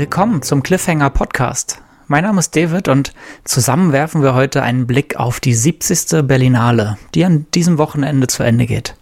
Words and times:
Willkommen 0.00 0.40
zum 0.40 0.62
Cliffhanger 0.62 1.10
Podcast. 1.10 1.82
Mein 2.06 2.24
Name 2.24 2.38
ist 2.38 2.56
David 2.56 2.88
und 2.88 3.12
zusammen 3.44 3.92
werfen 3.92 4.22
wir 4.22 4.32
heute 4.32 4.62
einen 4.62 4.86
Blick 4.86 5.16
auf 5.16 5.40
die 5.40 5.52
70. 5.52 6.26
Berlinale, 6.26 6.96
die 7.14 7.22
an 7.22 7.44
diesem 7.52 7.76
Wochenende 7.76 8.26
zu 8.26 8.42
Ende 8.42 8.64
geht. 8.64 8.96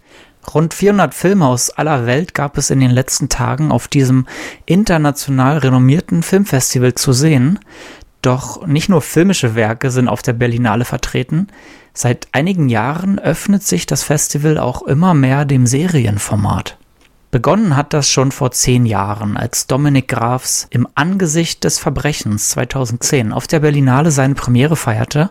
Rund 0.52 0.74
400 0.74 1.14
Filme 1.14 1.46
aus 1.46 1.70
aller 1.70 2.04
Welt 2.06 2.34
gab 2.34 2.58
es 2.58 2.70
in 2.70 2.80
den 2.80 2.90
letzten 2.90 3.28
Tagen 3.28 3.70
auf 3.70 3.86
diesem 3.86 4.26
international 4.66 5.58
renommierten 5.58 6.24
Filmfestival 6.24 6.94
zu 6.94 7.12
sehen. 7.12 7.60
Doch 8.20 8.66
nicht 8.66 8.88
nur 8.88 9.00
filmische 9.00 9.54
Werke 9.54 9.92
sind 9.92 10.08
auf 10.08 10.22
der 10.22 10.32
Berlinale 10.32 10.84
vertreten. 10.84 11.46
Seit 11.94 12.26
einigen 12.32 12.68
Jahren 12.68 13.20
öffnet 13.20 13.62
sich 13.62 13.86
das 13.86 14.02
Festival 14.02 14.58
auch 14.58 14.82
immer 14.82 15.14
mehr 15.14 15.44
dem 15.44 15.64
Serienformat. 15.64 16.76
Begonnen 17.30 17.76
hat 17.76 17.92
das 17.92 18.08
schon 18.08 18.32
vor 18.32 18.52
zehn 18.52 18.86
Jahren, 18.86 19.36
als 19.36 19.66
Dominik 19.66 20.08
Grafs 20.08 20.66
im 20.70 20.88
Angesicht 20.94 21.62
des 21.62 21.78
Verbrechens 21.78 22.48
2010 22.50 23.32
auf 23.32 23.46
der 23.46 23.60
Berlinale 23.60 24.10
seine 24.10 24.34
Premiere 24.34 24.76
feierte, 24.76 25.28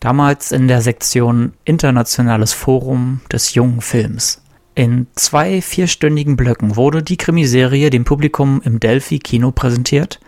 damals 0.00 0.50
in 0.50 0.66
der 0.66 0.80
Sektion 0.80 1.52
Internationales 1.64 2.52
Forum 2.52 3.20
des 3.30 3.54
jungen 3.54 3.80
Films. 3.80 4.42
In 4.74 5.06
zwei 5.14 5.62
vierstündigen 5.62 6.36
Blöcken 6.36 6.74
wurde 6.74 7.04
die 7.04 7.16
Krimiserie 7.16 7.90
dem 7.90 8.04
Publikum 8.04 8.60
im 8.64 8.80
Delphi-Kino 8.80 9.52
präsentiert. 9.52 10.18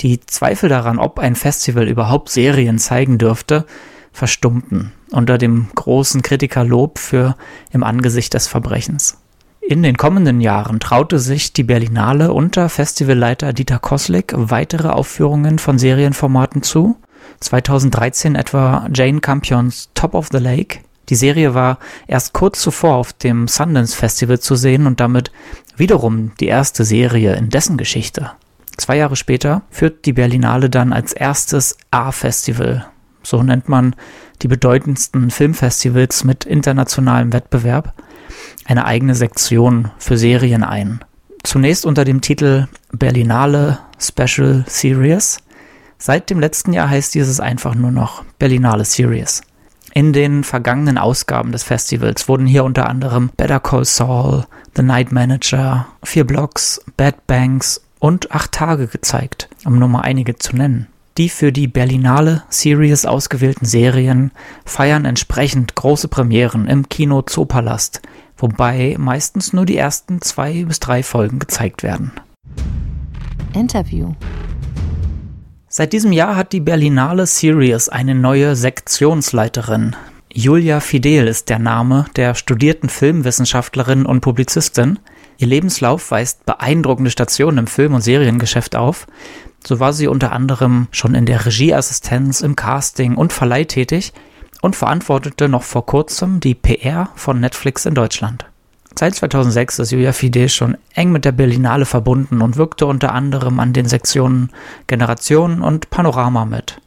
Die 0.00 0.20
Zweifel 0.26 0.68
daran, 0.68 0.98
ob 0.98 1.20
ein 1.20 1.36
Festival 1.36 1.88
überhaupt 1.88 2.30
Serien 2.30 2.80
zeigen 2.80 3.16
dürfte, 3.18 3.64
verstummten 4.12 4.92
unter 5.12 5.38
dem 5.38 5.68
großen 5.76 6.22
Kritikerlob 6.22 6.98
für 6.98 7.36
Im 7.70 7.84
Angesicht 7.84 8.34
des 8.34 8.48
Verbrechens. 8.48 9.18
In 9.66 9.82
den 9.82 9.96
kommenden 9.96 10.42
Jahren 10.42 10.78
traute 10.78 11.18
sich 11.18 11.54
die 11.54 11.62
Berlinale 11.62 12.34
unter 12.34 12.68
Festivalleiter 12.68 13.54
Dieter 13.54 13.78
Koslik 13.78 14.34
weitere 14.36 14.88
Aufführungen 14.88 15.58
von 15.58 15.78
Serienformaten 15.78 16.62
zu. 16.62 16.96
2013 17.40 18.34
etwa 18.34 18.86
Jane 18.92 19.20
Campions 19.20 19.88
Top 19.94 20.14
of 20.14 20.28
the 20.30 20.38
Lake. 20.38 20.80
Die 21.08 21.14
Serie 21.14 21.54
war 21.54 21.78
erst 22.06 22.34
kurz 22.34 22.60
zuvor 22.60 22.96
auf 22.96 23.14
dem 23.14 23.48
Sundance 23.48 23.96
Festival 23.96 24.38
zu 24.38 24.54
sehen 24.54 24.86
und 24.86 25.00
damit 25.00 25.32
wiederum 25.78 26.32
die 26.40 26.46
erste 26.46 26.84
Serie 26.84 27.34
in 27.34 27.48
dessen 27.48 27.78
Geschichte. 27.78 28.32
Zwei 28.76 28.98
Jahre 28.98 29.16
später 29.16 29.62
führt 29.70 30.04
die 30.04 30.12
Berlinale 30.12 30.68
dann 30.68 30.92
als 30.92 31.14
erstes 31.14 31.78
A-Festival, 31.90 32.86
so 33.22 33.42
nennt 33.42 33.70
man 33.70 33.96
die 34.42 34.48
bedeutendsten 34.48 35.30
Filmfestivals 35.30 36.24
mit 36.24 36.44
internationalem 36.44 37.32
Wettbewerb, 37.32 37.94
eine 38.64 38.84
eigene 38.84 39.14
Sektion 39.14 39.90
für 39.98 40.16
Serien 40.16 40.62
ein. 40.62 41.00
Zunächst 41.42 41.84
unter 41.84 42.04
dem 42.04 42.20
Titel 42.20 42.68
Berlinale 42.92 43.78
Special 43.98 44.64
Series. 44.66 45.38
Seit 45.98 46.30
dem 46.30 46.40
letzten 46.40 46.72
Jahr 46.72 46.88
heißt 46.88 47.14
dieses 47.14 47.40
einfach 47.40 47.74
nur 47.74 47.90
noch 47.90 48.24
Berlinale 48.38 48.84
Series. 48.84 49.42
In 49.92 50.12
den 50.12 50.42
vergangenen 50.42 50.98
Ausgaben 50.98 51.52
des 51.52 51.62
Festivals 51.62 52.28
wurden 52.28 52.46
hier 52.46 52.64
unter 52.64 52.88
anderem 52.88 53.30
Better 53.36 53.60
Call 53.60 53.84
Saul, 53.84 54.44
The 54.74 54.82
Night 54.82 55.12
Manager, 55.12 55.86
Vier 56.02 56.24
Blocks, 56.24 56.84
Bad 56.96 57.26
Banks 57.26 57.80
und 58.00 58.32
Acht 58.32 58.52
Tage 58.52 58.88
gezeigt, 58.88 59.48
um 59.64 59.78
nur 59.78 59.88
mal 59.88 60.00
einige 60.00 60.36
zu 60.36 60.56
nennen. 60.56 60.88
Die 61.16 61.28
für 61.28 61.52
die 61.52 61.68
Berlinale 61.68 62.42
Series 62.48 63.06
ausgewählten 63.06 63.66
Serien 63.66 64.32
feiern 64.64 65.04
entsprechend 65.04 65.76
große 65.76 66.08
Premieren 66.08 66.66
im 66.66 66.88
Kino 66.88 67.22
Zoopalast, 67.22 68.02
wobei 68.36 68.96
meistens 68.98 69.52
nur 69.52 69.64
die 69.64 69.76
ersten 69.76 70.20
zwei 70.22 70.64
bis 70.64 70.80
drei 70.80 71.04
Folgen 71.04 71.38
gezeigt 71.38 71.84
werden. 71.84 72.10
Interview. 73.54 74.14
Seit 75.68 75.92
diesem 75.92 76.10
Jahr 76.10 76.34
hat 76.34 76.52
die 76.52 76.60
Berlinale 76.60 77.26
Series 77.26 77.88
eine 77.88 78.16
neue 78.16 78.56
Sektionsleiterin. 78.56 79.94
Julia 80.32 80.80
Fidel 80.80 81.28
ist 81.28 81.48
der 81.48 81.60
Name 81.60 82.06
der 82.16 82.34
studierten 82.34 82.88
Filmwissenschaftlerin 82.88 84.04
und 84.04 84.20
Publizistin. 84.20 84.98
Ihr 85.38 85.46
Lebenslauf 85.46 86.10
weist 86.10 86.44
beeindruckende 86.44 87.12
Stationen 87.12 87.58
im 87.58 87.66
Film- 87.68 87.94
und 87.94 88.00
Seriengeschäft 88.00 88.74
auf. 88.74 89.06
So 89.66 89.80
war 89.80 89.92
sie 89.92 90.08
unter 90.08 90.32
anderem 90.32 90.88
schon 90.90 91.14
in 91.14 91.26
der 91.26 91.46
Regieassistenz, 91.46 92.42
im 92.42 92.54
Casting 92.54 93.16
und 93.16 93.32
Verleih 93.32 93.64
tätig 93.64 94.12
und 94.60 94.76
verantwortete 94.76 95.48
noch 95.48 95.62
vor 95.62 95.86
kurzem 95.86 96.40
die 96.40 96.54
PR 96.54 97.08
von 97.16 97.40
Netflix 97.40 97.86
in 97.86 97.94
Deutschland. 97.94 98.44
Seit 98.96 99.14
2006 99.14 99.80
ist 99.80 99.90
Julia 99.90 100.12
Fide 100.12 100.48
schon 100.48 100.76
eng 100.94 101.10
mit 101.10 101.24
der 101.24 101.32
Berlinale 101.32 101.84
verbunden 101.84 102.42
und 102.42 102.56
wirkte 102.56 102.86
unter 102.86 103.12
anderem 103.12 103.58
an 103.58 103.72
den 103.72 103.86
Sektionen 103.86 104.50
Generation 104.86 105.62
und 105.62 105.90
Panorama 105.90 106.44
mit. 106.44 106.80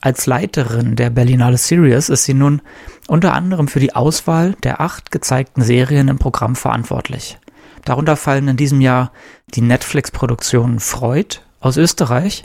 Als 0.00 0.26
Leiterin 0.26 0.96
der 0.96 1.10
Berlinale 1.10 1.56
Series 1.56 2.08
ist 2.08 2.24
sie 2.24 2.34
nun 2.34 2.60
unter 3.06 3.34
anderem 3.34 3.68
für 3.68 3.80
die 3.80 3.94
Auswahl 3.94 4.54
der 4.62 4.80
acht 4.80 5.10
gezeigten 5.10 5.62
Serien 5.62 6.08
im 6.08 6.18
Programm 6.18 6.56
verantwortlich. 6.56 7.38
Darunter 7.84 8.16
fallen 8.16 8.48
in 8.48 8.56
diesem 8.56 8.80
Jahr 8.80 9.12
die 9.54 9.60
Netflix-Produktionen 9.60 10.80
Freud 10.80 11.40
aus 11.64 11.76
Österreich, 11.76 12.44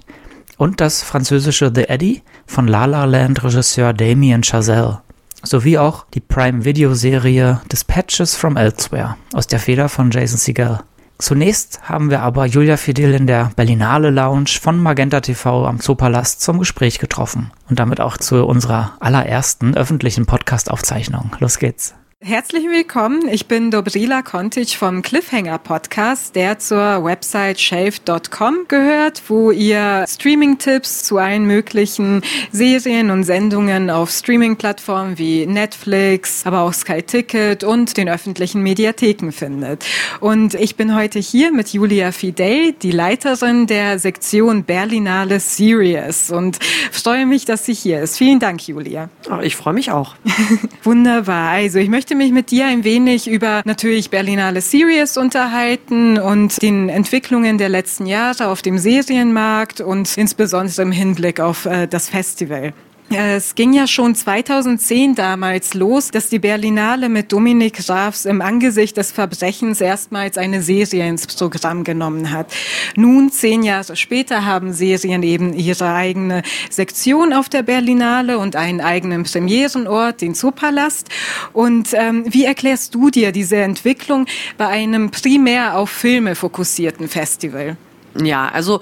und 0.57 0.81
das 0.81 1.01
französische 1.01 1.71
The 1.73 1.87
Eddie 1.87 2.21
von 2.45 2.67
La 2.67 2.85
La 2.85 3.05
Land 3.05 3.43
Regisseur 3.43 3.93
Damien 3.93 4.43
Chazelle 4.43 4.99
sowie 5.41 5.77
auch 5.77 6.05
die 6.13 6.19
Prime 6.19 6.65
Video 6.65 6.93
Serie 6.93 7.61
Dispatches 7.71 8.35
from 8.35 8.57
Elsewhere 8.57 9.15
aus 9.33 9.47
der 9.47 9.59
Feder 9.59 9.87
von 9.87 10.11
Jason 10.11 10.37
Segel. 10.37 10.79
Zunächst 11.17 11.81
haben 11.83 12.09
wir 12.09 12.21
aber 12.21 12.45
Julia 12.45 12.75
Fidel 12.77 13.13
in 13.13 13.25
der 13.25 13.51
Berlinale 13.55 14.09
Lounge 14.09 14.57
von 14.61 14.77
Magenta 14.81 15.21
TV 15.21 15.65
am 15.65 15.79
Zoopalast 15.79 16.41
zum 16.41 16.59
Gespräch 16.59 16.99
getroffen 16.99 17.51
und 17.69 17.79
damit 17.79 18.01
auch 18.01 18.17
zu 18.17 18.45
unserer 18.45 18.97
allerersten 18.99 19.75
öffentlichen 19.75 20.25
Podcast-Aufzeichnung. 20.25 21.31
Los 21.39 21.57
geht's. 21.57 21.93
Herzlich 22.21 22.65
willkommen. 22.65 23.29
Ich 23.31 23.45
bin 23.45 23.71
Dobrila 23.71 24.21
Kontic 24.23 24.71
vom 24.71 25.01
Cliffhanger 25.01 25.57
Podcast, 25.57 26.35
der 26.35 26.59
zur 26.59 27.05
Website 27.05 27.61
shave.com 27.61 28.65
gehört, 28.67 29.23
wo 29.29 29.51
ihr 29.51 30.03
Streaming-Tipps 30.05 31.05
zu 31.05 31.17
allen 31.17 31.45
möglichen 31.45 32.21
Serien 32.51 33.09
und 33.09 33.23
Sendungen 33.23 33.89
auf 33.89 34.11
Streaming-Plattformen 34.11 35.17
wie 35.17 35.45
Netflix, 35.45 36.45
aber 36.45 36.59
auch 36.59 36.73
Sky 36.73 37.01
Ticket 37.01 37.63
und 37.63 37.95
den 37.95 38.09
öffentlichen 38.09 38.61
Mediatheken 38.63 39.31
findet. 39.31 39.85
Und 40.19 40.55
ich 40.55 40.75
bin 40.75 40.93
heute 40.93 41.19
hier 41.19 41.53
mit 41.53 41.69
Julia 41.69 42.11
Fidel, 42.11 42.73
die 42.73 42.91
Leiterin 42.91 43.65
der 43.65 43.97
Sektion 43.97 44.65
Berlinale 44.65 45.39
Series 45.39 46.31
und 46.31 46.59
freue 46.91 47.25
mich, 47.25 47.45
dass 47.45 47.65
sie 47.65 47.73
hier 47.73 48.01
ist. 48.01 48.17
Vielen 48.17 48.39
Dank, 48.39 48.67
Julia. 48.67 49.07
Oh, 49.31 49.39
ich 49.41 49.55
freue 49.55 49.73
mich 49.73 49.91
auch. 49.91 50.15
Wunderbar. 50.83 51.51
Also 51.51 51.79
ich 51.79 51.87
möchte 51.87 52.08
möchte 52.09 52.23
mich 52.23 52.33
mit 52.33 52.49
dir 52.49 52.65
ein 52.65 52.83
wenig 52.83 53.29
über 53.29 53.61
natürlich 53.65 54.09
Berlinale 54.09 54.61
Series 54.61 55.15
unterhalten 55.15 56.17
und 56.17 56.59
den 56.59 56.89
Entwicklungen 56.89 57.59
der 57.59 57.69
letzten 57.69 58.07
Jahre 58.07 58.47
auf 58.47 58.63
dem 58.63 58.79
Serienmarkt 58.79 59.79
und 59.79 60.17
insbesondere 60.17 60.81
im 60.81 60.91
Hinblick 60.91 61.39
auf 61.39 61.65
äh, 61.65 61.85
das 61.85 62.09
Festival. 62.09 62.73
Es 63.11 63.55
ging 63.55 63.73
ja 63.73 63.87
schon 63.87 64.13
2010 64.13 65.15
damals 65.15 65.73
los, 65.73 66.11
dass 66.11 66.29
die 66.29 66.37
Berlinale 66.37 67.09
mit 67.09 67.31
Dominik 67.31 67.77
Grafs 67.77 68.25
im 68.25 68.39
Angesicht 68.39 68.97
des 68.97 69.11
Verbrechens 69.11 69.81
erstmals 69.81 70.37
eine 70.37 70.61
Serie 70.61 71.07
ins 71.07 71.25
Programm 71.25 71.83
genommen 71.83 72.29
hat. 72.31 72.53
Nun, 72.95 73.31
zehn 73.31 73.63
Jahre 73.63 73.95
später, 73.95 74.45
haben 74.45 74.73
Serien 74.73 75.23
eben 75.23 75.53
ihre 75.53 75.91
eigene 75.91 76.43
Sektion 76.69 77.33
auf 77.33 77.49
der 77.49 77.63
Berlinale 77.63 78.37
und 78.37 78.55
einen 78.55 78.79
eigenen 78.79 79.23
Premierenort, 79.23 80.21
den 80.21 80.35
Zoopalast. 80.35 81.09
Und 81.51 81.89
ähm, 81.93 82.25
wie 82.27 82.45
erklärst 82.45 82.93
du 82.93 83.09
dir 83.09 83.31
diese 83.31 83.57
Entwicklung 83.57 84.27
bei 84.57 84.67
einem 84.67 85.09
primär 85.09 85.77
auf 85.77 85.89
Filme 85.89 86.35
fokussierten 86.35 87.07
Festival? 87.07 87.75
Ja, 88.15 88.49
also 88.49 88.81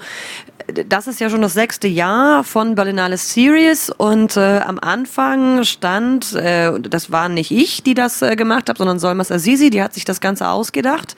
das 0.72 1.06
ist 1.06 1.18
ja 1.20 1.30
schon 1.30 1.40
das 1.40 1.54
sechste 1.54 1.88
Jahr 1.88 2.44
von 2.44 2.74
Berlinale 2.74 3.16
Series 3.16 3.90
und 3.90 4.36
äh, 4.36 4.58
am 4.58 4.78
Anfang 4.78 5.64
stand, 5.64 6.34
äh, 6.34 6.78
das 6.80 7.10
war 7.10 7.28
nicht 7.28 7.50
ich, 7.50 7.82
die 7.82 7.94
das 7.94 8.20
äh, 8.20 8.36
gemacht 8.36 8.68
habe, 8.68 8.76
sondern 8.76 8.98
Solmas 8.98 9.32
Azizi, 9.32 9.70
die 9.70 9.82
hat 9.82 9.94
sich 9.94 10.04
das 10.04 10.20
Ganze 10.20 10.48
ausgedacht. 10.48 11.16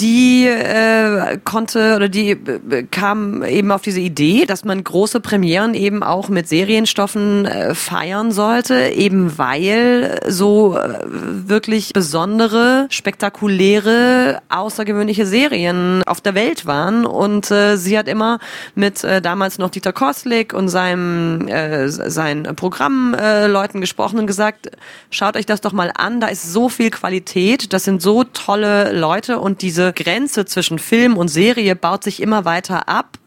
Die 0.00 0.46
äh, 0.46 1.38
konnte 1.44 1.96
oder 1.96 2.08
die 2.08 2.32
äh, 2.32 2.84
kam 2.90 3.42
eben 3.42 3.72
auf 3.72 3.80
diese 3.82 4.00
Idee, 4.00 4.44
dass 4.44 4.64
man 4.64 4.84
große 4.84 5.20
Premieren 5.20 5.72
eben 5.74 6.02
auch 6.02 6.28
mit 6.28 6.48
Serienstoffen 6.48 7.46
äh, 7.46 7.74
feiern 7.74 8.32
sollte, 8.32 8.88
eben 8.88 9.38
weil 9.38 10.20
so 10.28 10.76
äh, 10.76 10.98
wirklich 11.06 11.92
besondere, 11.94 12.86
spektakuläre, 12.90 14.42
außergewöhnliche 14.50 15.24
Serien 15.24 16.02
auf 16.06 16.20
der 16.20 16.34
Welt 16.34 16.66
waren 16.66 17.06
und 17.06 17.50
äh, 17.50 17.76
sie 17.76 17.98
hat 17.98 18.08
immer 18.08 18.38
mit 18.74 18.89
mit 18.90 19.04
äh, 19.04 19.22
damals 19.22 19.58
noch 19.58 19.70
Dieter 19.70 19.92
Koslik 19.92 20.52
und 20.52 20.68
seinem 20.68 21.46
äh, 21.46 21.88
seinen 21.88 22.56
Programmleuten 22.56 23.78
äh, 23.78 23.80
gesprochen 23.80 24.18
und 24.18 24.26
gesagt, 24.26 24.70
schaut 25.10 25.36
euch 25.36 25.46
das 25.46 25.60
doch 25.60 25.72
mal 25.72 25.92
an, 25.94 26.20
da 26.20 26.26
ist 26.26 26.52
so 26.52 26.68
viel 26.68 26.90
Qualität, 26.90 27.72
das 27.72 27.84
sind 27.84 28.02
so 28.02 28.24
tolle 28.24 28.92
Leute 28.92 29.38
und 29.38 29.62
diese 29.62 29.92
Grenze 29.92 30.44
zwischen 30.44 30.78
Film 30.78 31.16
und 31.16 31.28
Serie 31.28 31.76
baut 31.76 32.02
sich 32.02 32.20
immer 32.20 32.44
weiter 32.44 32.88
ab 32.88 33.18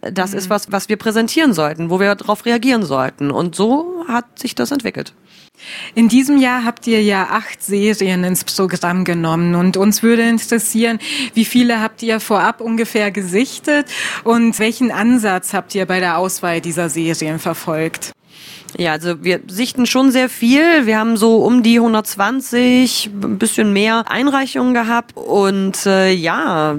das 0.00 0.32
mhm. 0.32 0.38
ist 0.38 0.50
was, 0.50 0.72
was 0.72 0.88
wir 0.88 0.96
präsentieren 0.96 1.52
sollten, 1.52 1.88
wo 1.88 2.00
wir 2.00 2.12
darauf 2.16 2.44
reagieren 2.46 2.82
sollten. 2.82 3.30
Und 3.30 3.54
so 3.54 4.04
hat 4.08 4.40
sich 4.40 4.56
das 4.56 4.72
entwickelt. 4.72 5.14
In 5.94 6.08
diesem 6.08 6.38
Jahr 6.38 6.64
habt 6.64 6.86
ihr 6.86 7.02
ja 7.02 7.28
acht 7.30 7.62
Serien 7.62 8.24
ins 8.24 8.44
Programm 8.44 9.04
genommen 9.04 9.54
und 9.54 9.76
uns 9.76 10.02
würde 10.02 10.28
interessieren, 10.28 10.98
wie 11.34 11.44
viele 11.44 11.80
habt 11.80 12.02
ihr 12.02 12.20
vorab 12.20 12.60
ungefähr 12.60 13.10
gesichtet 13.10 13.86
und 14.24 14.58
welchen 14.58 14.90
Ansatz 14.90 15.54
habt 15.54 15.74
ihr 15.74 15.86
bei 15.86 16.00
der 16.00 16.18
Auswahl 16.18 16.60
dieser 16.60 16.90
Serien 16.90 17.38
verfolgt? 17.38 18.12
Ja, 18.76 18.92
also 18.92 19.22
wir 19.22 19.40
sichten 19.46 19.86
schon 19.86 20.10
sehr 20.10 20.28
viel. 20.28 20.86
Wir 20.86 20.98
haben 20.98 21.16
so 21.16 21.36
um 21.44 21.62
die 21.62 21.76
120, 21.76 23.10
ein 23.22 23.38
bisschen 23.38 23.72
mehr 23.72 24.04
Einreichungen 24.10 24.74
gehabt. 24.74 25.16
Und 25.16 25.86
äh, 25.86 26.10
ja, 26.12 26.76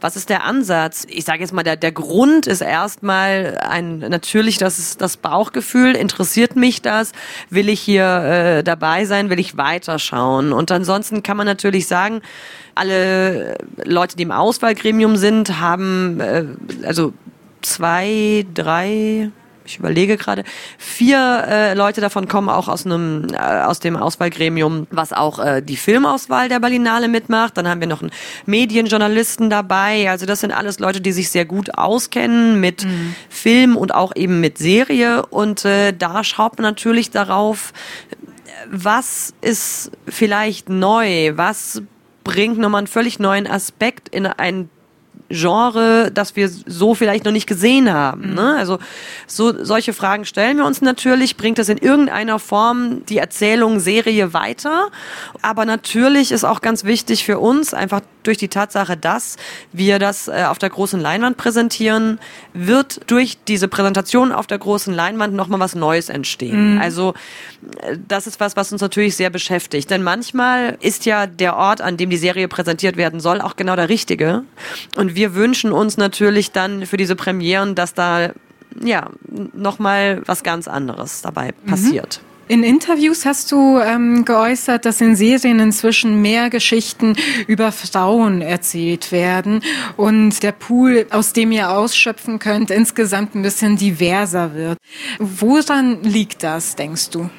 was 0.00 0.14
ist 0.14 0.30
der 0.30 0.44
Ansatz? 0.44 1.04
Ich 1.08 1.24
sage 1.24 1.40
jetzt 1.40 1.52
mal, 1.52 1.64
der, 1.64 1.76
der 1.76 1.90
Grund 1.90 2.46
ist 2.46 2.60
erstmal 2.60 3.58
ein 3.68 3.98
natürlich 3.98 4.58
das 4.58 4.96
das 4.96 5.16
Bauchgefühl. 5.16 5.96
Interessiert 5.96 6.54
mich 6.54 6.82
das? 6.82 7.10
Will 7.50 7.68
ich 7.68 7.80
hier 7.80 8.04
äh, 8.04 8.62
dabei 8.62 9.04
sein? 9.04 9.28
Will 9.28 9.40
ich 9.40 9.56
weiterschauen? 9.56 10.52
Und 10.52 10.70
ansonsten 10.70 11.24
kann 11.24 11.36
man 11.36 11.46
natürlich 11.46 11.88
sagen, 11.88 12.20
alle 12.76 13.58
Leute, 13.84 14.16
die 14.16 14.22
im 14.22 14.30
Auswahlgremium 14.30 15.16
sind, 15.16 15.60
haben 15.60 16.20
äh, 16.20 16.44
also 16.86 17.12
zwei, 17.62 18.46
drei 18.54 19.30
ich 19.64 19.78
überlege 19.78 20.16
gerade, 20.16 20.44
vier 20.78 21.44
äh, 21.48 21.74
Leute 21.74 22.00
davon 22.00 22.28
kommen 22.28 22.48
auch 22.48 22.68
aus 22.68 22.84
einem 22.84 23.26
äh, 23.32 23.36
aus 23.36 23.80
dem 23.80 23.96
Auswahlgremium, 23.96 24.86
was 24.90 25.12
auch 25.12 25.38
äh, 25.38 25.62
die 25.62 25.76
Filmauswahl 25.76 26.48
der 26.48 26.60
Berlinale 26.60 27.08
mitmacht. 27.08 27.56
Dann 27.56 27.68
haben 27.68 27.80
wir 27.80 27.88
noch 27.88 28.02
einen 28.02 28.10
Medienjournalisten 28.46 29.50
dabei. 29.50 30.10
Also 30.10 30.26
das 30.26 30.40
sind 30.40 30.52
alles 30.52 30.78
Leute, 30.78 31.00
die 31.00 31.12
sich 31.12 31.30
sehr 31.30 31.44
gut 31.44 31.76
auskennen 31.76 32.60
mit 32.60 32.84
mhm. 32.84 33.14
Film 33.28 33.76
und 33.76 33.94
auch 33.94 34.14
eben 34.14 34.40
mit 34.40 34.58
Serie. 34.58 35.24
Und 35.26 35.64
äh, 35.64 35.92
da 35.92 36.24
schaut 36.24 36.58
man 36.58 36.64
natürlich 36.64 37.10
darauf, 37.10 37.72
was 38.70 39.34
ist 39.40 39.90
vielleicht 40.06 40.68
neu, 40.68 41.32
was 41.36 41.82
bringt 42.24 42.58
nochmal 42.58 42.80
einen 42.80 42.86
völlig 42.86 43.18
neuen 43.18 43.46
Aspekt 43.46 44.08
in 44.08 44.26
ein 44.26 44.70
Genre, 45.34 46.10
das 46.12 46.36
wir 46.36 46.48
so 46.48 46.94
vielleicht 46.94 47.24
noch 47.24 47.32
nicht 47.32 47.46
gesehen 47.46 47.92
haben. 47.92 48.30
Mhm. 48.30 48.34
Ne? 48.34 48.56
Also 48.56 48.78
so 49.26 49.64
solche 49.64 49.92
Fragen 49.92 50.24
stellen 50.24 50.58
wir 50.58 50.64
uns 50.64 50.80
natürlich. 50.80 51.36
Bringt 51.36 51.58
es 51.58 51.68
in 51.68 51.78
irgendeiner 51.78 52.38
Form 52.38 53.04
die 53.06 53.18
Erzählung, 53.18 53.80
Serie 53.80 54.32
weiter? 54.32 54.88
Aber 55.42 55.64
natürlich 55.64 56.32
ist 56.32 56.44
auch 56.44 56.60
ganz 56.60 56.84
wichtig 56.84 57.24
für 57.24 57.38
uns, 57.38 57.74
einfach 57.74 58.00
durch 58.26 58.38
die 58.38 58.48
Tatsache, 58.48 58.96
dass 58.96 59.36
wir 59.72 59.98
das 59.98 60.28
äh, 60.28 60.44
auf 60.46 60.58
der 60.58 60.70
großen 60.70 61.00
Leinwand 61.00 61.36
präsentieren, 61.36 62.20
wird 62.52 63.10
durch 63.10 63.38
diese 63.48 63.66
Präsentation 63.66 64.30
auf 64.30 64.46
der 64.46 64.58
großen 64.58 64.94
Leinwand 64.94 65.34
nochmal 65.34 65.60
was 65.60 65.74
Neues 65.74 66.08
entstehen. 66.08 66.74
Mhm. 66.74 66.80
Also 66.80 67.14
äh, 67.82 67.96
das 68.06 68.28
ist 68.28 68.38
was, 68.38 68.56
was 68.56 68.72
uns 68.72 68.80
natürlich 68.80 69.16
sehr 69.16 69.30
beschäftigt. 69.30 69.90
Denn 69.90 70.02
manchmal 70.04 70.78
ist 70.80 71.06
ja 71.06 71.26
der 71.26 71.56
Ort, 71.56 71.80
an 71.80 71.96
dem 71.96 72.10
die 72.10 72.16
Serie 72.16 72.46
präsentiert 72.46 72.96
werden 72.96 73.18
soll, 73.18 73.40
auch 73.40 73.56
genau 73.56 73.74
der 73.74 73.88
richtige. 73.88 74.44
Und 74.96 75.16
wir 75.16 75.24
wir 75.24 75.34
wünschen 75.34 75.72
uns 75.72 75.96
natürlich 75.96 76.52
dann 76.52 76.84
für 76.84 76.98
diese 76.98 77.16
Premieren, 77.16 77.74
dass 77.74 77.94
da 77.94 78.32
ja 78.78 79.08
nochmal 79.54 80.20
was 80.26 80.42
ganz 80.42 80.68
anderes 80.68 81.22
dabei 81.22 81.54
mhm. 81.62 81.70
passiert. 81.70 82.20
In 82.46 82.62
Interviews 82.62 83.24
hast 83.24 83.50
du 83.52 83.78
ähm, 83.78 84.26
geäußert, 84.26 84.84
dass 84.84 85.00
in 85.00 85.16
Serien 85.16 85.60
inzwischen 85.60 86.20
mehr 86.20 86.50
Geschichten 86.50 87.16
über 87.46 87.72
Frauen 87.72 88.42
erzählt 88.42 89.12
werden 89.12 89.62
und 89.96 90.42
der 90.42 90.52
Pool, 90.52 91.06
aus 91.10 91.32
dem 91.32 91.52
ihr 91.52 91.70
ausschöpfen 91.70 92.38
könnt, 92.38 92.70
insgesamt 92.70 93.34
ein 93.34 93.42
bisschen 93.42 93.76
diverser 93.76 94.54
wird. 94.54 94.76
Woran 95.18 96.02
liegt 96.02 96.42
das, 96.42 96.76
denkst 96.76 97.10
du? 97.10 97.30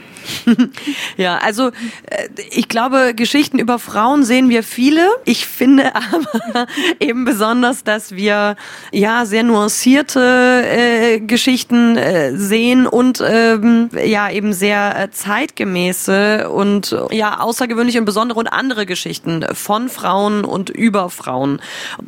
ja, 1.17 1.37
also 1.37 1.67
äh, 1.67 2.29
ich 2.51 2.67
glaube, 2.67 3.13
Geschichten 3.15 3.59
über 3.59 3.79
Frauen 3.79 4.23
sehen 4.23 4.49
wir 4.49 4.63
viele. 4.63 5.07
Ich 5.25 5.45
finde 5.45 5.93
aber 5.95 6.67
eben 6.99 7.25
besonders, 7.25 7.83
dass 7.83 8.15
wir 8.15 8.55
ja 8.91 9.25
sehr 9.25 9.43
nuancierte 9.43 10.63
äh, 10.65 11.19
Geschichten 11.19 11.97
äh, 11.97 12.35
sehen 12.35 12.87
und 12.87 13.23
ähm, 13.25 13.89
ja 14.05 14.29
eben 14.29 14.53
sehr 14.53 14.99
äh, 14.99 15.11
zeitgemäße 15.11 16.49
und 16.49 16.95
ja 17.11 17.39
außergewöhnliche 17.39 17.99
und 17.99 18.05
besondere 18.05 18.39
und 18.39 18.47
andere 18.47 18.85
Geschichten 18.85 19.45
von 19.53 19.89
Frauen 19.89 20.45
und 20.45 20.69
über 20.69 21.09
Frauen. 21.09 21.61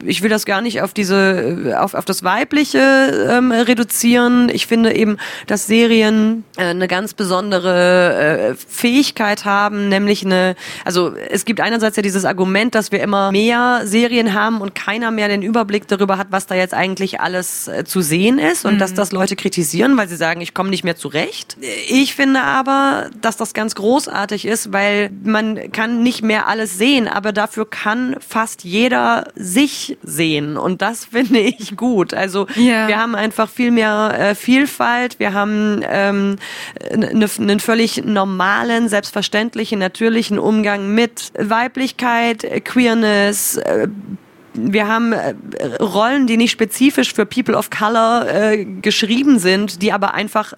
Ich 0.06 0.22
will 0.22 0.30
das 0.30 0.46
gar 0.46 0.62
nicht 0.62 0.82
auf 0.82 0.94
diese 0.94 1.78
auf, 1.80 1.94
auf 1.94 2.06
das 2.06 2.24
weibliche 2.24 3.28
ähm, 3.30 3.52
reduzieren. 3.52 4.50
Ich 4.50 4.68
finde 4.68 4.96
eben, 4.96 5.18
dass 5.48 5.68
Serien 5.68 6.44
äh, 6.58 6.66
eine 6.66 6.88
ganz 6.88 7.14
besondere 7.14 8.07
äh, 8.14 8.56
Fähigkeit 8.56 9.46
haben, 9.46 9.90
nämlich 9.90 10.26
eine, 10.26 10.56
also 10.86 11.14
es 11.16 11.46
gibt 11.46 11.62
einerseits 11.62 11.98
ja 11.98 12.04
dieses 12.04 12.26
Argument, 12.26 12.76
dass 12.76 12.92
wir 12.92 13.02
immer 13.02 13.32
mehr 13.32 13.82
Serien 13.86 14.34
haben 14.34 14.62
und 14.62 14.76
keiner 14.76 15.12
mehr 15.12 15.28
den 15.28 15.42
Überblick 15.42 15.88
darüber 15.88 16.18
hat, 16.18 16.28
was 16.32 16.48
da 16.48 16.56
jetzt 16.56 16.74
eigentlich 16.74 17.20
alles 17.20 17.68
äh, 17.68 17.84
zu 17.84 18.02
sehen 18.02 18.40
ist 18.40 18.66
und 18.66 18.76
mhm. 18.76 18.80
dass 18.80 18.94
das 18.94 19.12
Leute 19.12 19.36
kritisieren, 19.36 19.98
weil 19.98 20.08
sie 20.08 20.16
sagen, 20.16 20.42
ich 20.42 20.54
komme 20.54 20.70
nicht 20.70 20.84
mehr 20.84 20.96
zurecht. 20.96 21.58
Ich 21.90 22.16
finde 22.16 22.42
aber, 22.42 23.10
dass 23.22 23.38
das 23.38 23.54
ganz 23.54 23.76
großartig 23.76 24.46
ist, 24.46 24.74
weil 24.74 25.10
man 25.24 25.72
kann 25.72 26.04
nicht 26.04 26.24
mehr 26.24 26.48
alles 26.48 26.78
sehen, 26.78 27.08
aber 27.08 27.32
dafür 27.32 27.70
kann 27.70 28.16
fast 28.26 28.64
jeder 28.64 29.28
sich 29.36 29.98
sehen 30.04 30.58
und 30.58 30.82
das 30.82 31.06
finde 31.12 31.40
ich 31.40 31.76
gut. 31.76 32.14
Also 32.14 32.48
ja. 32.56 32.88
wir 32.88 32.98
haben 32.98 33.16
einfach 33.16 33.50
viel 33.50 33.72
mehr 33.72 34.16
äh, 34.18 34.36
Vielfalt, 34.36 35.20
wir 35.20 35.34
haben 35.34 35.84
ähm, 35.90 36.38
einen 36.92 37.60
völlig 37.60 37.97
normalen, 38.06 38.90
selbstverständlichen, 38.90 39.80
natürlichen 39.80 40.40
Umgang 40.40 40.94
mit 40.94 41.32
Weiblichkeit, 41.38 42.66
Queerness, 42.66 43.58
äh, 43.58 43.88
wir 44.60 44.88
haben 44.88 45.14
äh, 45.14 45.36
Rollen, 45.80 46.26
die 46.26 46.36
nicht 46.36 46.52
spezifisch 46.52 47.14
für 47.14 47.26
People 47.26 47.56
of 47.56 47.70
Color 47.70 48.28
äh, 48.28 48.66
geschrieben 48.66 49.40
sind, 49.40 49.82
die 49.82 49.94
aber 49.94 50.16
einfach 50.16 50.54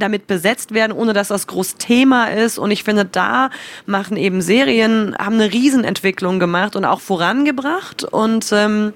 damit 0.00 0.26
besetzt 0.26 0.72
werden, 0.74 0.92
ohne 0.92 1.12
dass 1.12 1.28
das 1.28 1.46
groß 1.46 1.76
Thema 1.76 2.26
ist. 2.26 2.58
Und 2.58 2.70
ich 2.70 2.82
finde, 2.82 3.04
da 3.04 3.50
machen 3.86 4.16
eben 4.16 4.42
Serien, 4.42 5.14
haben 5.18 5.34
eine 5.34 5.52
Riesenentwicklung 5.52 6.40
gemacht 6.40 6.74
und 6.74 6.84
auch 6.84 7.00
vorangebracht. 7.00 8.04
Und 8.04 8.50
ähm, 8.52 8.94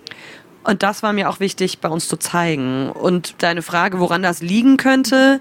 und 0.64 0.82
das 0.82 1.02
war 1.02 1.12
mir 1.12 1.28
auch 1.28 1.40
wichtig 1.40 1.78
bei 1.78 1.88
uns 1.88 2.08
zu 2.08 2.16
zeigen. 2.16 2.90
Und 2.90 3.34
deine 3.38 3.62
Frage, 3.62 4.00
woran 4.00 4.22
das 4.22 4.40
liegen 4.40 4.76
könnte, 4.76 5.40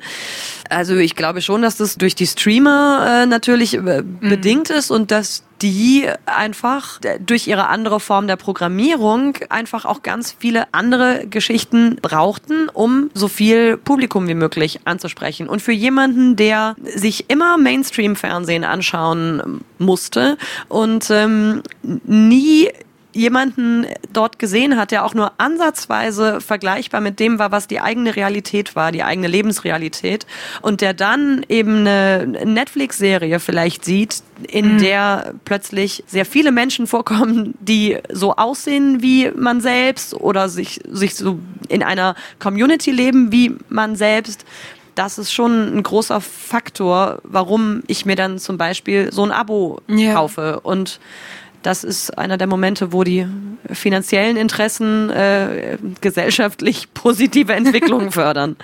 also 0.70 0.96
ich 0.96 1.15
glaube 1.15 1.42
schon, 1.42 1.62
dass 1.62 1.77
das 1.77 1.96
durch 1.96 2.15
die 2.15 2.27
Streamer 2.27 3.24
äh, 3.24 3.25
natürlich 3.25 3.75
äh, 3.75 3.80
mhm. 3.80 4.20
bedingt 4.20 4.70
ist 4.70 4.92
und 4.92 5.12
dass 5.12 5.44
die 5.62 6.10
einfach 6.25 7.00
durch 7.25 7.48
ihre 7.48 7.68
andere 7.68 8.01
Form 8.01 8.27
der 8.27 8.36
Programmierung 8.36 9.38
einfach 9.48 9.86
auch 9.86 10.03
ganz 10.03 10.36
viele 10.38 10.65
andere 10.74 11.25
Geschichten 11.27 11.96
brauchten, 12.01 12.68
um 12.68 13.10
so 13.13 13.30
viel 13.30 13.77
Publikum 13.77 14.27
wie 14.27 14.34
möglich 14.34 14.82
anzusprechen. 14.84 15.48
Und 15.48 15.62
für 15.62 15.72
jemanden, 15.72 16.36
der 16.36 16.75
sich 16.84 17.30
immer 17.30 17.58
Mainstream-Fernsehen 17.58 18.65
anschauen 18.65 19.63
musste 19.77 20.38
und 20.68 21.10
ähm, 21.10 21.63
nie 21.82 22.70
jemanden 23.13 23.86
dort 24.12 24.39
gesehen 24.39 24.77
hat, 24.77 24.91
der 24.91 25.05
auch 25.05 25.13
nur 25.13 25.32
ansatzweise 25.38 26.41
vergleichbar 26.41 27.01
mit 27.01 27.20
dem 27.20 27.39
war, 27.39 27.51
was 27.51 27.67
die 27.67 27.79
eigene 27.79 28.15
Realität 28.15 28.75
war, 28.75 28.91
die 28.91 29.03
eigene 29.03 29.27
Lebensrealität 29.27 30.25
und 30.62 30.82
der 30.82 30.93
dann 30.93 31.46
eben 31.50 31.79
eine 31.79 32.27
Netflix-Serie 32.46 33.39
vielleicht 33.39 33.86
sieht, 33.86 34.24
in 34.48 34.75
mhm. 34.75 34.77
der 34.79 35.34
plötzlich 35.46 36.03
sehr 36.08 36.25
viele 36.25 36.51
Menschen 36.51 36.88
vorkommen, 36.88 37.53
die 37.60 37.98
so 38.12 38.36
aussehen 38.36 39.01
wie 39.01 39.32
man 39.36 39.62
selbst 39.62 40.13
oder 40.13 40.50
sich, 40.50 40.82
sich 40.89 41.15
so 41.15 41.39
in 41.70 41.84
einer 41.84 42.15
Community 42.39 42.91
leben 42.91 43.32
wie 43.32 43.55
man 43.70 43.96
selbst 43.96 44.46
das 44.96 45.17
ist 45.17 45.34
schon 45.34 45.75
ein 45.75 45.84
großer 45.84 46.22
Faktor, 46.22 47.20
warum 47.24 47.84
ich 47.88 48.05
mir 48.05 48.15
dann 48.15 48.38
zum 48.38 48.58
Beispiel 48.58 49.12
so 49.12 49.24
ein 49.24 49.32
Abo 49.32 49.82
ja. 49.88 50.13
kaufe. 50.13 50.60
Und 50.62 51.00
das 51.63 51.84
ist 51.84 52.17
einer 52.17 52.38
der 52.38 52.48
Momente, 52.48 52.91
wo 52.93 53.03
die 53.03 53.25
finanziellen 53.72 54.36
Interessen 54.36 55.10
äh, 55.10 55.77
gesellschaftlich 56.01 56.89
positive 56.93 57.53
Entwicklungen 57.53 58.12
fördern. 58.12 58.58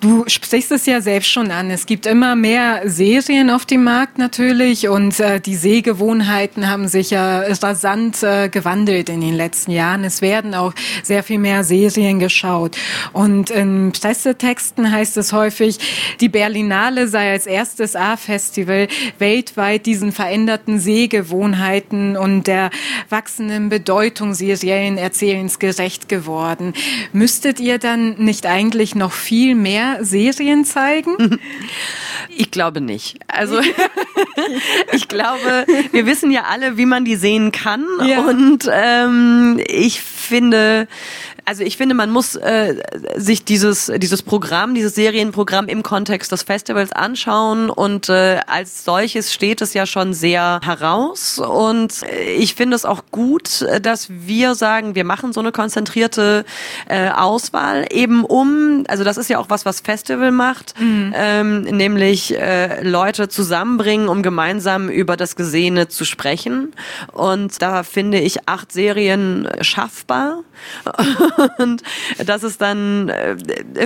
Du 0.00 0.24
sprichst 0.28 0.70
es 0.72 0.86
ja 0.86 1.00
selbst 1.00 1.30
schon 1.30 1.50
an. 1.50 1.70
Es 1.70 1.86
gibt 1.86 2.06
immer 2.06 2.36
mehr 2.36 2.82
Serien 2.84 3.50
auf 3.50 3.66
dem 3.66 3.84
Markt 3.84 4.18
natürlich 4.18 4.88
und 4.88 5.18
äh, 5.18 5.40
die 5.40 5.56
Sehgewohnheiten 5.56 6.68
haben 6.68 6.88
sich 6.88 7.10
ja 7.10 7.40
rasant 7.40 8.22
äh, 8.22 8.48
gewandelt 8.48 9.08
in 9.08 9.20
den 9.20 9.34
letzten 9.34 9.72
Jahren. 9.72 10.04
Es 10.04 10.22
werden 10.22 10.54
auch 10.54 10.72
sehr 11.02 11.22
viel 11.22 11.38
mehr 11.38 11.64
Serien 11.64 12.20
geschaut. 12.20 12.76
Und 13.12 13.50
in 13.50 13.92
Pressetexten 13.92 14.90
heißt 14.90 15.16
es 15.16 15.32
häufig, 15.32 15.78
die 16.20 16.28
Berlinale 16.28 17.08
sei 17.08 17.32
als 17.32 17.46
erstes 17.46 17.96
A-Festival 17.96 18.88
weltweit 19.18 19.86
diesen 19.86 20.12
veränderten 20.12 20.78
Sehgewohnheiten 20.78 22.03
Jahren 22.04 22.16
und 22.16 22.46
der 22.46 22.70
wachsenden 23.08 23.68
Bedeutung 23.68 24.34
Serienerzählens 24.34 25.58
gerecht 25.58 26.08
geworden. 26.08 26.74
Müsstet 27.12 27.60
ihr 27.60 27.78
dann 27.78 28.14
nicht 28.16 28.46
eigentlich 28.46 28.94
noch 28.94 29.12
viel 29.12 29.54
mehr 29.54 30.04
Serien 30.04 30.64
zeigen? 30.64 31.40
Ich 32.36 32.50
glaube 32.50 32.80
nicht. 32.80 33.20
Also 33.28 33.60
ich 34.92 35.06
glaube, 35.06 35.66
wir 35.92 36.06
wissen 36.06 36.32
ja 36.32 36.44
alle, 36.50 36.76
wie 36.76 36.86
man 36.86 37.04
die 37.04 37.14
sehen 37.14 37.52
kann. 37.52 37.84
Ja. 38.04 38.22
Und 38.22 38.68
ähm, 38.72 39.60
ich 39.68 40.00
finde, 40.00 40.88
also 41.44 41.62
ich 41.62 41.76
finde, 41.76 41.94
man 41.94 42.10
muss 42.10 42.36
äh, 42.36 42.76
sich 43.16 43.44
dieses 43.44 43.92
dieses 43.96 44.22
Programm, 44.22 44.74
dieses 44.74 44.94
Serienprogramm 44.94 45.66
im 45.66 45.82
Kontext 45.82 46.32
des 46.32 46.42
Festivals 46.42 46.92
anschauen 46.92 47.70
und 47.70 48.08
äh, 48.08 48.40
als 48.46 48.84
solches 48.84 49.32
steht 49.32 49.60
es 49.60 49.74
ja 49.74 49.86
schon 49.86 50.14
sehr 50.14 50.60
heraus. 50.62 51.38
Und 51.38 52.02
ich 52.36 52.54
finde 52.54 52.76
es 52.76 52.84
auch 52.84 53.04
gut, 53.10 53.64
dass 53.82 54.08
wir 54.10 54.54
sagen, 54.54 54.94
wir 54.94 55.04
machen 55.04 55.32
so 55.32 55.40
eine 55.40 55.52
konzentrierte 55.52 56.44
äh, 56.88 57.10
Auswahl 57.10 57.86
eben 57.90 58.24
um, 58.24 58.84
also 58.88 59.04
das 59.04 59.16
ist 59.16 59.28
ja 59.28 59.38
auch 59.38 59.50
was, 59.50 59.64
was 59.64 59.80
Festival 59.80 60.30
macht, 60.30 60.78
mhm. 60.80 61.12
ähm, 61.14 61.62
nämlich 61.62 62.38
äh, 62.38 62.82
Leute 62.82 63.28
zusammenbringen, 63.28 64.08
um 64.08 64.22
gemeinsam 64.22 64.88
über 64.88 65.16
das 65.16 65.36
Gesehene 65.36 65.88
zu 65.88 66.04
sprechen. 66.04 66.72
Und 67.12 67.60
da 67.62 67.82
finde 67.82 68.18
ich 68.18 68.48
acht 68.48 68.72
Serien 68.72 69.48
schaffbar 69.60 70.38
Und 71.58 71.82
das 72.24 72.42
ist 72.42 72.60
dann, 72.60 73.08
äh, 73.08 73.36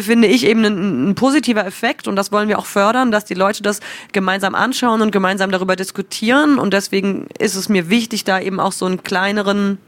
finde 0.03 0.29
ich, 0.29 0.45
eben 0.45 0.65
ein, 0.65 1.11
ein, 1.11 1.15
positiver 1.15 1.67
Effekt 1.67 2.09
und 2.09 2.17
das 2.17 2.33
wollen 2.33 2.49
wir 2.49 2.59
auch 2.59 2.67
fördern, 2.67 3.11
dass 3.11 3.25
die 3.25 3.35
Leute 3.35 3.63
das 3.63 3.81
gemeinsam 4.13 4.55
anschauen 4.55 5.03
und 5.03 5.11
gemeinsam 5.11 5.51
darüber 5.51 5.77
diskutieren. 5.77 6.59
Und 6.59 6.73
deswegen 6.73 7.29
ist 7.39 7.55
es 7.55 7.69
mir 7.69 7.89
wichtig, 7.89 8.25
da 8.25 8.41
eben 8.41 8.61
auch 8.61 8.73
so 8.73 8.87
einen 8.87 9.03
kleineren 9.03 9.79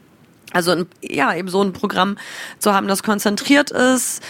also 0.52 0.84
ja, 1.00 1.34
eben 1.34 1.48
so 1.48 1.62
ein 1.62 1.72
Programm 1.72 2.16
zu 2.58 2.74
haben, 2.74 2.88
das 2.88 3.02
konzentriert 3.02 3.70
ist. 3.70 4.20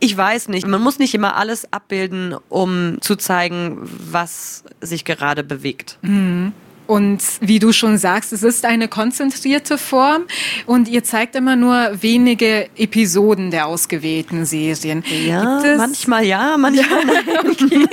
Ich 0.00 0.16
weiß 0.16 0.48
nicht. 0.48 0.66
Man 0.66 0.80
muss 0.80 0.98
nicht 0.98 1.14
immer 1.14 1.36
alles 1.36 1.72
abbilden, 1.72 2.34
um 2.48 3.00
zu 3.00 3.16
zeigen, 3.16 3.78
was 3.82 4.64
sich 4.80 5.04
gerade 5.04 5.44
bewegt. 5.44 5.98
Mhm. 6.02 6.52
Und 6.90 7.22
wie 7.40 7.60
du 7.60 7.72
schon 7.72 7.98
sagst, 7.98 8.32
es 8.32 8.42
ist 8.42 8.64
eine 8.64 8.88
konzentrierte 8.88 9.78
Form 9.78 10.24
und 10.66 10.88
ihr 10.88 11.04
zeigt 11.04 11.36
immer 11.36 11.54
nur 11.54 12.02
wenige 12.02 12.68
Episoden 12.76 13.52
der 13.52 13.68
ausgewählten 13.68 14.44
Serien. 14.44 15.04
Ja, 15.24 15.62
manchmal 15.76 16.24
ja, 16.24 16.56
manchmal 16.58 17.04
ja, 17.32 17.40
okay. 17.48 17.86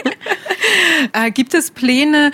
äh, 1.13 1.29
gibt 1.29 1.53
es 1.53 1.69
Pläne, 1.69 2.31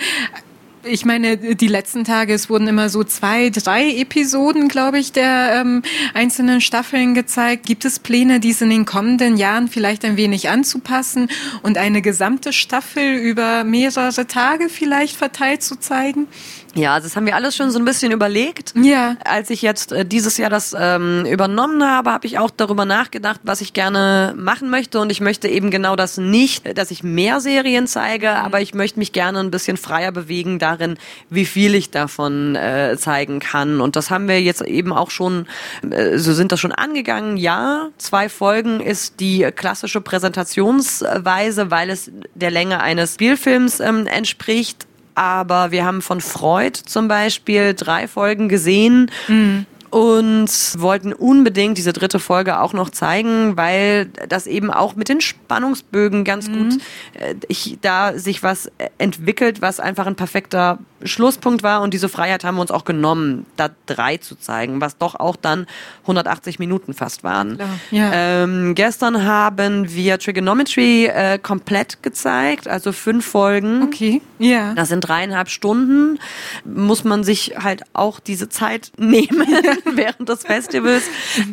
ich 0.84 1.04
meine, 1.04 1.36
die 1.36 1.68
letzten 1.68 2.04
Tage, 2.04 2.34
es 2.34 2.50
wurden 2.50 2.68
immer 2.68 2.88
so 2.88 3.04
zwei, 3.04 3.50
drei 3.50 3.90
Episoden, 3.90 4.68
glaube 4.68 4.98
ich, 4.98 5.12
der 5.12 5.60
ähm, 5.60 5.82
einzelnen 6.14 6.60
Staffeln 6.60 7.14
gezeigt. 7.14 7.66
Gibt 7.66 7.84
es 7.84 7.98
Pläne, 7.98 8.40
dies 8.40 8.60
in 8.60 8.70
den 8.70 8.84
kommenden 8.84 9.36
Jahren 9.36 9.68
vielleicht 9.68 10.04
ein 10.04 10.16
wenig 10.16 10.48
anzupassen 10.48 11.28
und 11.62 11.78
eine 11.78 12.02
gesamte 12.02 12.52
Staffel 12.52 13.14
über 13.14 13.64
mehrere 13.64 14.26
Tage 14.26 14.68
vielleicht 14.68 15.16
verteilt 15.16 15.62
zu 15.62 15.76
zeigen? 15.76 16.28
Ja, 16.74 16.94
also 16.94 17.06
das 17.06 17.16
haben 17.16 17.26
wir 17.26 17.36
alles 17.36 17.54
schon 17.56 17.70
so 17.70 17.78
ein 17.78 17.84
bisschen 17.84 18.10
überlegt. 18.10 18.74
Ja. 18.76 19.16
Als 19.24 19.50
ich 19.50 19.62
jetzt 19.62 19.92
äh, 19.92 20.04
dieses 20.04 20.36
Jahr 20.38 20.50
das 20.50 20.74
ähm, 20.78 21.24
übernommen 21.24 21.84
habe, 21.84 22.10
habe 22.10 22.26
ich 22.26 22.38
auch 22.38 22.50
darüber 22.50 22.84
nachgedacht, 22.84 23.40
was 23.44 23.60
ich 23.60 23.72
gerne 23.72 24.34
machen 24.36 24.70
möchte. 24.70 24.98
Und 24.98 25.10
ich 25.10 25.20
möchte 25.20 25.48
eben 25.48 25.70
genau 25.70 25.94
das 25.94 26.18
nicht, 26.18 26.76
dass 26.76 26.90
ich 26.90 27.02
mehr 27.02 27.40
Serien 27.40 27.86
zeige, 27.86 28.28
mhm. 28.28 28.36
aber 28.36 28.60
ich 28.60 28.74
möchte 28.74 28.98
mich 28.98 29.12
gerne 29.12 29.38
ein 29.40 29.50
bisschen 29.50 29.76
freier 29.76 30.10
bewegen 30.10 30.58
darin, 30.74 30.96
wie 31.30 31.44
viel 31.44 31.74
ich 31.74 31.90
davon 31.90 32.56
äh, 32.56 32.96
zeigen 32.98 33.40
kann. 33.40 33.80
Und 33.80 33.96
das 33.96 34.10
haben 34.10 34.28
wir 34.28 34.40
jetzt 34.40 34.62
eben 34.62 34.92
auch 34.92 35.10
schon, 35.10 35.46
äh, 35.90 36.18
so 36.18 36.32
sind 36.32 36.52
das 36.52 36.60
schon 36.60 36.72
angegangen. 36.72 37.36
Ja, 37.36 37.88
zwei 37.98 38.28
Folgen 38.28 38.80
ist 38.80 39.20
die 39.20 39.48
klassische 39.54 40.00
Präsentationsweise, 40.00 41.70
weil 41.70 41.90
es 41.90 42.10
der 42.34 42.50
Länge 42.50 42.80
eines 42.80 43.14
Spielfilms 43.14 43.80
ähm, 43.80 44.06
entspricht 44.06 44.86
aber 45.16 45.70
wir 45.70 45.84
haben 45.84 46.02
von 46.02 46.20
Freud 46.20 46.76
zum 46.86 47.06
Beispiel 47.06 47.74
drei 47.74 48.08
Folgen 48.08 48.48
gesehen. 48.48 49.12
Mhm 49.28 49.66
und 49.94 50.50
wollten 50.78 51.12
unbedingt 51.12 51.78
diese 51.78 51.92
dritte 51.92 52.18
Folge 52.18 52.58
auch 52.58 52.72
noch 52.72 52.90
zeigen, 52.90 53.56
weil 53.56 54.06
das 54.28 54.48
eben 54.48 54.72
auch 54.72 54.96
mit 54.96 55.08
den 55.08 55.20
Spannungsbögen 55.20 56.24
ganz 56.24 56.48
mhm. 56.48 56.70
gut 56.70 56.82
äh, 57.12 57.36
ich, 57.46 57.78
da 57.80 58.18
sich 58.18 58.42
was 58.42 58.72
entwickelt, 58.98 59.62
was 59.62 59.78
einfach 59.78 60.08
ein 60.08 60.16
perfekter 60.16 60.80
Schlusspunkt 61.04 61.62
war 61.62 61.82
und 61.82 61.94
diese 61.94 62.08
Freiheit 62.08 62.44
haben 62.44 62.56
wir 62.56 62.62
uns 62.62 62.70
auch 62.70 62.84
genommen, 62.84 63.46
da 63.56 63.70
drei 63.86 64.16
zu 64.16 64.36
zeigen, 64.36 64.80
was 64.80 64.98
doch 64.98 65.14
auch 65.14 65.36
dann 65.36 65.66
180 66.02 66.58
Minuten 66.58 66.94
fast 66.94 67.24
waren. 67.24 67.58
Ja. 67.90 68.10
Ähm, 68.12 68.74
gestern 68.74 69.24
haben 69.24 69.92
wir 69.94 70.18
Trigonometry 70.18 71.06
äh, 71.06 71.38
komplett 71.38 72.02
gezeigt, 72.02 72.68
also 72.68 72.92
fünf 72.92 73.26
Folgen. 73.26 73.82
Okay, 73.82 74.20
ja. 74.38 74.74
Das 74.74 74.88
sind 74.88 75.00
dreieinhalb 75.00 75.48
Stunden. 75.48 76.18
Muss 76.64 77.04
man 77.04 77.24
sich 77.24 77.54
halt 77.58 77.82
auch 77.92 78.20
diese 78.20 78.48
Zeit 78.48 78.92
nehmen 78.98 79.46
während 79.94 80.28
des 80.28 80.44
Festivals. 80.44 81.04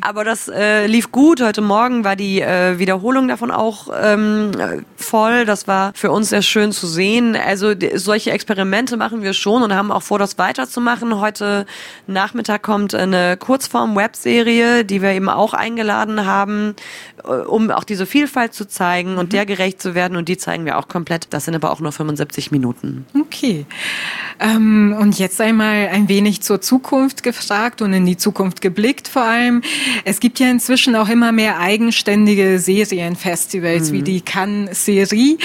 Aber 0.01 0.23
das 0.23 0.47
äh, 0.47 0.87
lief 0.87 1.11
gut. 1.11 1.41
Heute 1.41 1.61
Morgen 1.61 2.03
war 2.03 2.15
die 2.15 2.41
äh, 2.41 2.79
Wiederholung 2.79 3.27
davon 3.27 3.51
auch 3.51 3.89
ähm, 4.01 4.51
voll. 4.95 5.45
Das 5.45 5.67
war 5.67 5.91
für 5.95 6.11
uns 6.11 6.29
sehr 6.29 6.41
schön 6.41 6.71
zu 6.71 6.87
sehen. 6.87 7.35
Also 7.35 7.73
solche 7.95 8.31
Experimente 8.31 8.97
machen 8.97 9.23
wir 9.23 9.33
schon 9.41 9.63
und 9.63 9.73
haben 9.73 9.91
auch 9.91 10.03
vor, 10.03 10.19
das 10.19 10.37
weiterzumachen. 10.37 11.19
Heute 11.19 11.65
Nachmittag 12.07 12.61
kommt 12.61 12.93
eine 12.93 13.37
Kurzform-Webserie, 13.37 14.85
die 14.85 15.01
wir 15.01 15.11
eben 15.11 15.29
auch 15.29 15.53
eingeladen 15.53 16.25
haben, 16.25 16.75
äh, 17.23 17.31
um 17.31 17.71
auch 17.71 17.83
diese 17.83 18.05
Vielfalt 18.05 18.53
zu 18.53 18.67
zeigen 18.67 19.17
und 19.17 19.27
mhm. 19.27 19.29
der 19.29 19.45
gerecht 19.45 19.81
zu 19.81 19.95
werden. 19.95 20.17
Und 20.17 20.29
die 20.29 20.37
zeigen 20.37 20.65
wir 20.65 20.77
auch 20.77 20.87
komplett. 20.87 21.27
Das 21.31 21.45
sind 21.45 21.55
aber 21.55 21.71
auch 21.71 21.79
nur 21.79 21.91
75 21.91 22.51
Minuten. 22.51 23.05
Okay. 23.19 23.65
Ähm, 24.39 24.95
und 24.99 25.19
jetzt 25.19 25.41
einmal 25.41 25.89
ein 25.89 26.07
wenig 26.07 26.41
zur 26.41 26.61
Zukunft 26.61 27.23
gefragt 27.23 27.81
und 27.81 27.93
in 27.93 28.05
die 28.05 28.17
Zukunft 28.17 28.61
geblickt 28.61 29.07
vor 29.07 29.23
allem. 29.23 29.61
Es 30.05 30.19
gibt 30.19 30.39
ja 30.39 30.49
inzwischen 30.49 30.95
auch 30.95 31.09
immer 31.09 31.31
mehr 31.31 31.59
eigenständige 31.59 32.59
Serienfestivals 32.59 33.89
mhm. 33.89 33.93
wie 33.93 34.01
die 34.03 34.21
Cannes 34.21 34.85
Serie. 34.85 35.37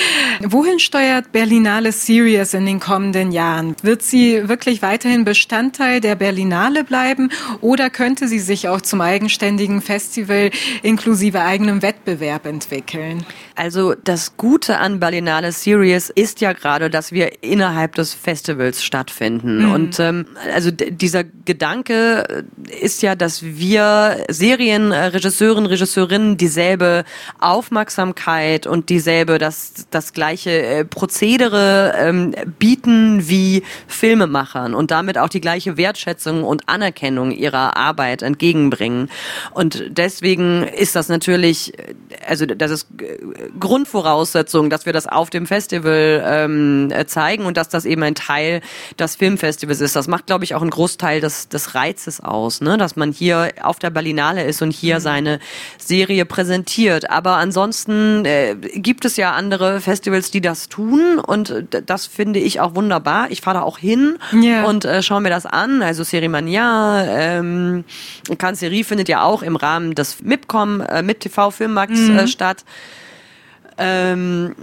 Wohin 0.43 0.79
steuert 0.79 1.33
Berlinale 1.33 1.93
Series 1.93 2.55
in 2.55 2.67
den 2.67 2.81
kommenden 2.81 3.33
Jahren? 3.33 3.76
Wird 3.87 4.02
sie 4.02 4.49
wirklich 4.49 4.83
weiterhin 4.83 5.25
Bestandteil 5.25 6.00
der 6.00 6.16
Berlinale 6.16 6.83
bleiben 6.83 7.31
oder 7.61 7.88
könnte 7.88 8.26
sie 8.26 8.40
sich 8.40 8.66
auch 8.66 8.81
zum 8.81 9.00
eigenständigen 9.00 9.81
Festival 9.81 10.50
inklusive 10.83 11.43
eigenem 11.43 11.83
Wettbewerb 11.83 12.47
entwickeln? 12.47 13.25
Also 13.57 13.95
das 13.95 14.37
Gute 14.37 14.79
an 14.79 15.01
Berlinale 15.01 15.51
Series 15.51 16.11
ist 16.11 16.43
ja 16.43 16.53
gerade, 16.53 16.91
dass 16.91 17.11
wir 17.11 17.43
innerhalb 17.43 17.95
des 17.95 18.13
Festivals 18.13 18.85
stattfinden. 18.85 19.65
Mhm. 19.65 19.73
Und 19.73 19.99
ähm, 19.99 20.27
also 20.55 20.71
dieser 20.71 21.25
Gedanke 21.25 22.45
ist 22.83 23.03
ja, 23.03 23.15
dass 23.15 23.43
wir 23.43 24.25
Serienregisseuren, 24.29 25.65
Regisseurinnen 25.65 26.37
dieselbe 26.37 27.05
Aufmerksamkeit 27.39 28.67
und 28.67 28.91
dieselbe, 28.91 29.39
das, 29.39 29.87
das 29.91 30.13
gleiche 30.13 30.51
äh, 30.51 30.85
Prozedere 30.85 31.95
ähm, 31.97 32.35
bieten 32.59 33.27
wie 33.27 33.63
Filmemachern 33.87 34.75
und 34.75 34.91
damit 34.91 35.17
auch 35.17 35.31
die 35.31 35.41
gleiche 35.41 35.79
Wertschätzung 35.79 36.45
und 36.45 36.69
Anerkennung 36.69 37.31
ihrer 37.31 37.79
Arbeit 37.79 38.21
entgegenbringen. 38.21 39.09
Und 39.53 39.83
deswegen 39.89 40.65
ist 40.65 40.95
das 40.95 41.09
natürlich, 41.09 41.73
also 42.27 42.45
das 42.45 42.71
ist 42.71 42.89
Grundvoraussetzung, 43.59 44.71
dass 44.71 44.87
wir 44.87 44.93
das 44.93 45.07
auf 45.07 45.31
dem 45.31 45.47
Festival 45.47 46.23
ähm, 46.26 46.93
zeigen 47.07 47.45
und 47.45 47.57
dass 47.57 47.69
das 47.69 47.85
eben 47.85 48.03
ein 48.03 48.15
Teil 48.15 48.61
des 48.99 49.17
Filmfestivals 49.17 49.81
ist. 49.81 49.97
Das 49.97 50.09
macht, 50.09 50.26
glaube 50.26 50.45
ich, 50.45 50.55
auch 50.55 50.62
einen 50.62 50.71
Großteil 50.71 51.21
des, 51.21 51.49
des 51.49 51.75
Reizes 51.75 52.21
aus, 52.21 52.61
ne? 52.61 52.76
dass 52.76 52.97
man 52.97 53.12
hier 53.12 53.53
auf 53.62 53.79
der 53.79 53.91
Berlinale 53.91 54.45
ist 54.45 54.62
und 54.62 54.71
hier 54.71 54.97
mhm. 54.97 55.00
seine 55.00 55.41
Serie 55.79 56.25
präsentiert. 56.25 57.11
Aber 57.11 57.37
ansonsten 57.37 58.25
äh, 58.25 58.57
gibt 58.57 59.05
es 59.05 59.17
ja 59.17 59.33
andere 59.33 59.81
Festivals, 59.81 60.31
die 60.31 60.41
das 60.41 60.69
tun 60.69 61.19
und 61.19 61.65
das 61.87 62.07
finde 62.07 62.41
ich 62.41 62.61
auch 62.61 62.75
wunderbar. 62.75 63.31
Ich 63.31 63.41
fahre 63.41 63.59
da 63.59 63.62
auch 63.62 63.79
hin 63.79 64.19
yeah. 64.33 64.65
und 64.65 64.85
äh, 64.85 65.03
schaue 65.03 65.21
mir 65.21 65.31
das 65.31 65.47
an. 65.47 65.83
Also 65.83 66.05
Cerimania, 66.05 67.05
ähm, 67.07 67.85
Kanzerie 68.38 68.85
findet 68.85 69.09
ja 69.09 69.23
auch 69.23 69.43
im 69.43 69.57
Rahmen 69.57 69.95
des 69.95 70.23
MIPCOM, 70.23 70.81
äh, 70.81 71.03
MIP 71.03 71.21
TV 71.21 71.50
Filmmarkts 71.50 72.00
mhm. 72.00 72.19
äh, 72.19 72.29
statt. 72.29 72.65
Ähm, 73.78 74.54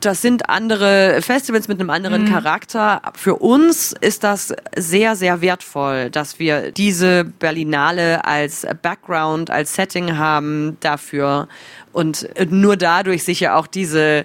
das 0.00 0.22
sind 0.22 0.48
andere 0.48 1.20
Festivals 1.20 1.68
mit 1.68 1.78
einem 1.78 1.90
anderen 1.90 2.22
mhm. 2.24 2.28
Charakter. 2.28 3.02
Für 3.14 3.36
uns 3.36 3.94
ist 4.00 4.24
das 4.24 4.54
sehr, 4.74 5.14
sehr 5.14 5.42
wertvoll, 5.42 6.08
dass 6.10 6.38
wir 6.38 6.72
diese 6.72 7.24
Berlinale 7.24 8.24
als 8.24 8.66
Background, 8.80 9.50
als 9.50 9.74
Setting 9.74 10.16
haben 10.16 10.78
dafür 10.80 11.48
und 11.92 12.28
nur 12.50 12.76
dadurch 12.76 13.24
sicher 13.24 13.56
auch 13.56 13.66
diese 13.66 14.24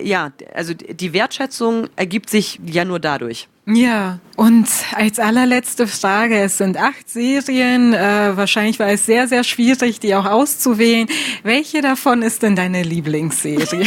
ja, 0.00 0.32
also 0.54 0.74
die 0.74 1.12
Wertschätzung 1.12 1.88
ergibt 1.96 2.30
sich 2.30 2.60
ja 2.64 2.84
nur 2.84 3.00
dadurch. 3.00 3.48
Ja, 3.66 4.18
und 4.36 4.68
als 4.92 5.18
allerletzte 5.18 5.86
Frage, 5.86 6.38
es 6.38 6.58
sind 6.58 6.76
acht 6.76 7.08
Serien, 7.08 7.94
äh, 7.94 8.36
wahrscheinlich 8.36 8.78
war 8.78 8.88
es 8.88 9.06
sehr, 9.06 9.26
sehr 9.26 9.42
schwierig, 9.42 10.00
die 10.00 10.14
auch 10.14 10.26
auszuwählen. 10.26 11.08
Welche 11.44 11.80
davon 11.80 12.20
ist 12.20 12.42
denn 12.42 12.56
deine 12.56 12.82
Lieblingsserie? 12.82 13.86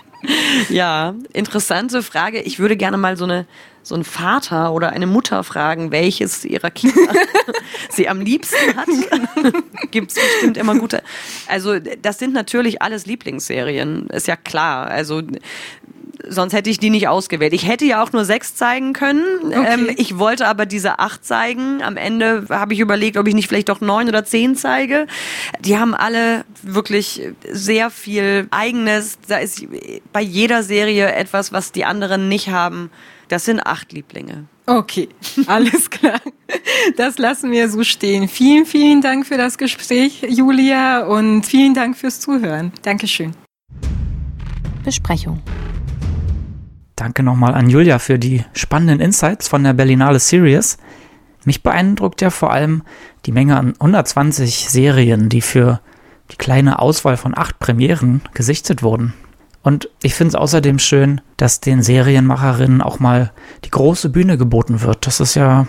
ja, 0.68 1.14
interessante 1.32 2.02
Frage. 2.02 2.42
Ich 2.42 2.58
würde 2.58 2.76
gerne 2.76 2.98
mal 2.98 3.16
so 3.16 3.24
eine 3.24 3.46
so 3.82 3.94
ein 3.94 4.04
Vater 4.04 4.72
oder 4.72 4.90
eine 4.90 5.06
Mutter 5.06 5.42
fragen, 5.42 5.90
welches 5.90 6.44
ihrer 6.44 6.70
Kinder 6.70 7.12
sie 7.88 8.08
am 8.08 8.20
liebsten 8.20 8.76
hat. 8.76 8.86
Gibt 9.90 10.10
es 10.10 10.18
bestimmt 10.18 10.58
immer 10.58 10.74
gute. 10.76 11.02
Also 11.48 11.78
das 11.78 12.18
sind 12.18 12.34
natürlich 12.34 12.82
alles 12.82 13.06
Lieblingsserien, 13.06 14.08
ist 14.08 14.28
ja 14.28 14.36
klar. 14.36 14.88
Also 14.88 15.22
sonst 16.30 16.52
hätte 16.52 16.70
ich 16.70 16.78
die 16.78 16.90
nicht 16.90 17.08
ausgewählt. 17.08 17.52
Ich 17.52 17.66
hätte 17.66 17.84
ja 17.84 18.02
auch 18.02 18.12
nur 18.12 18.24
sechs 18.24 18.54
zeigen 18.54 18.92
können. 18.92 19.24
Okay. 19.44 19.66
Ähm, 19.74 19.90
ich 19.96 20.18
wollte 20.18 20.46
aber 20.46 20.64
diese 20.64 20.98
acht 20.98 21.24
zeigen. 21.24 21.82
Am 21.82 21.96
Ende 21.96 22.46
habe 22.48 22.72
ich 22.72 22.80
überlegt, 22.80 23.16
ob 23.16 23.26
ich 23.26 23.34
nicht 23.34 23.48
vielleicht 23.48 23.68
doch 23.68 23.80
neun 23.80 24.08
oder 24.08 24.24
zehn 24.24 24.56
zeige. 24.56 25.06
Die 25.60 25.76
haben 25.76 25.94
alle 25.94 26.44
wirklich 26.62 27.22
sehr 27.50 27.90
viel 27.90 28.46
Eigenes. 28.50 29.18
Da 29.26 29.38
ist 29.38 29.66
bei 30.12 30.22
jeder 30.22 30.62
Serie 30.62 31.12
etwas, 31.12 31.52
was 31.52 31.72
die 31.72 31.84
anderen 31.84 32.28
nicht 32.28 32.48
haben. 32.48 32.90
Das 33.28 33.44
sind 33.44 33.66
acht 33.66 33.92
Lieblinge. 33.92 34.46
Okay, 34.66 35.08
alles 35.46 35.90
klar. 35.90 36.20
Das 36.96 37.18
lassen 37.18 37.50
wir 37.50 37.68
so 37.68 37.82
stehen. 37.82 38.28
Vielen, 38.28 38.66
vielen 38.66 39.00
Dank 39.00 39.26
für 39.26 39.36
das 39.36 39.58
Gespräch, 39.58 40.22
Julia, 40.28 41.06
und 41.06 41.44
vielen 41.44 41.74
Dank 41.74 41.96
fürs 41.96 42.20
Zuhören. 42.20 42.72
Dankeschön. 42.82 43.32
Besprechung. 44.84 45.42
Danke 47.00 47.22
nochmal 47.22 47.54
an 47.54 47.70
Julia 47.70 47.98
für 47.98 48.18
die 48.18 48.44
spannenden 48.52 49.00
Insights 49.00 49.48
von 49.48 49.64
der 49.64 49.72
Berlinale 49.72 50.18
Series. 50.18 50.76
Mich 51.46 51.62
beeindruckt 51.62 52.20
ja 52.20 52.28
vor 52.28 52.52
allem 52.52 52.82
die 53.24 53.32
Menge 53.32 53.56
an 53.56 53.72
120 53.80 54.68
Serien, 54.68 55.30
die 55.30 55.40
für 55.40 55.80
die 56.30 56.36
kleine 56.36 56.78
Auswahl 56.78 57.16
von 57.16 57.32
acht 57.34 57.58
Premieren 57.58 58.20
gesichtet 58.34 58.82
wurden. 58.82 59.14
Und 59.62 59.88
ich 60.02 60.14
finde 60.14 60.32
es 60.32 60.34
außerdem 60.34 60.78
schön, 60.78 61.22
dass 61.38 61.60
den 61.60 61.82
Serienmacherinnen 61.82 62.82
auch 62.82 63.00
mal 63.00 63.32
die 63.64 63.70
große 63.70 64.10
Bühne 64.10 64.36
geboten 64.36 64.82
wird. 64.82 65.06
Das 65.06 65.20
ist 65.20 65.36
ja 65.36 65.66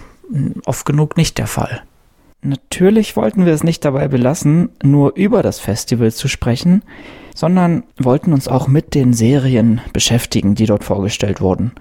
oft 0.66 0.86
genug 0.86 1.16
nicht 1.16 1.38
der 1.38 1.48
Fall. 1.48 1.82
Natürlich 2.42 3.16
wollten 3.16 3.46
wir 3.46 3.54
es 3.54 3.64
nicht 3.64 3.86
dabei 3.86 4.10
belassen, 4.10 4.68
nur 4.84 5.16
über 5.16 5.44
das 5.44 5.62
Festival 5.62 6.12
zu 6.12 6.28
sprechen, 6.28 6.84
sondern 7.36 7.84
wollten 7.98 8.34
uns 8.34 8.48
auch 8.48 8.68
mit 8.68 8.96
den 8.96 9.14
Serien 9.14 9.82
beschäftigen, 9.94 10.56
die 10.56 10.66
dort 10.66 10.84
vorgestellt 10.84 11.42
wurden. 11.42 11.72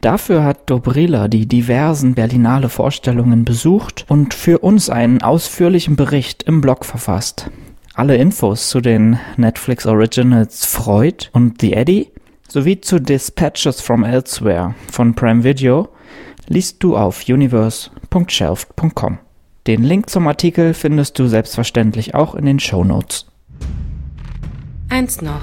Dafür 0.00 0.44
hat 0.44 0.70
Dobrila 0.70 1.26
die 1.26 1.46
diversen 1.46 2.14
Berlinale 2.14 2.68
Vorstellungen 2.68 3.44
besucht 3.44 4.04
und 4.08 4.32
für 4.32 4.60
uns 4.60 4.90
einen 4.90 5.22
ausführlichen 5.22 5.96
Bericht 5.96 6.44
im 6.44 6.60
Blog 6.60 6.84
verfasst. 6.84 7.50
Alle 7.94 8.16
Infos 8.16 8.68
zu 8.68 8.80
den 8.80 9.18
Netflix 9.36 9.84
Originals 9.86 10.66
Freud 10.66 11.26
und 11.32 11.60
The 11.60 11.72
Eddie 11.72 12.08
sowie 12.46 12.80
zu 12.80 13.00
Dispatches 13.00 13.80
from 13.80 14.04
Elsewhere 14.04 14.76
von 14.90 15.14
Prime 15.14 15.42
Video 15.42 15.88
liest 16.46 16.82
du 16.82 16.96
auf 16.96 17.28
universe.shelf.com. 17.28 19.18
Den 19.66 19.82
Link 19.82 20.08
zum 20.08 20.28
Artikel 20.28 20.74
findest 20.74 21.18
du 21.18 21.26
selbstverständlich 21.26 22.14
auch 22.14 22.36
in 22.36 22.46
den 22.46 22.60
Show 22.60 22.84
Notes. 22.84 23.26
Eins 24.90 25.20
noch. 25.20 25.42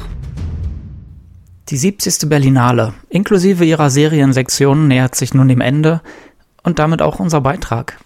Die 1.70 1.78
70. 1.78 2.28
Berlinale, 2.30 2.94
inklusive 3.10 3.64
ihrer 3.64 3.92
Seriensektion, 3.92 4.88
nähert 4.88 5.16
sich 5.16 5.36
nun 5.36 5.48
dem 5.48 5.62
Ende 5.62 6.02
und 6.64 6.80
damit 6.80 7.04
auch 7.04 7.20
unser 7.20 7.42
Beitrag. 7.42 8.00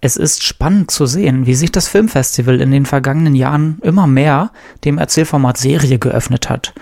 Es 0.00 0.16
ist 0.16 0.42
spannend 0.42 0.90
zu 0.90 1.04
sehen, 1.04 1.44
wie 1.44 1.54
sich 1.54 1.70
das 1.70 1.86
Filmfestival 1.86 2.62
in 2.62 2.70
den 2.70 2.86
vergangenen 2.86 3.34
Jahren 3.34 3.78
immer 3.82 4.06
mehr 4.06 4.52
dem 4.84 4.96
Erzählformat 4.96 5.58
Serie 5.58 5.98
geöffnet 5.98 6.48
hat. 6.48 6.72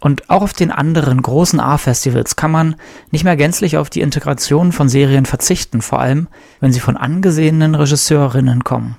Und 0.00 0.30
auch 0.30 0.42
auf 0.42 0.52
den 0.52 0.72
anderen 0.72 1.22
großen 1.22 1.60
A-Festivals 1.60 2.34
kann 2.34 2.50
man 2.50 2.74
nicht 3.12 3.22
mehr 3.22 3.36
gänzlich 3.36 3.76
auf 3.76 3.88
die 3.88 4.00
Integration 4.00 4.72
von 4.72 4.88
Serien 4.88 5.26
verzichten, 5.26 5.80
vor 5.80 6.00
allem 6.00 6.26
wenn 6.58 6.72
sie 6.72 6.80
von 6.80 6.96
angesehenen 6.96 7.76
Regisseurinnen 7.76 8.64
kommen. 8.64 8.96